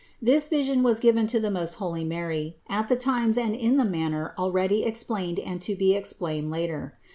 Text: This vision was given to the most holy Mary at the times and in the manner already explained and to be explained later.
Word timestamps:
This 0.19 0.47
vision 0.47 0.81
was 0.81 0.99
given 0.99 1.27
to 1.27 1.39
the 1.39 1.51
most 1.51 1.75
holy 1.75 2.03
Mary 2.03 2.57
at 2.67 2.87
the 2.87 2.95
times 2.95 3.37
and 3.37 3.53
in 3.53 3.77
the 3.77 3.85
manner 3.85 4.33
already 4.35 4.83
explained 4.83 5.37
and 5.37 5.61
to 5.61 5.75
be 5.75 5.93
explained 5.95 6.49
later. 6.49 6.97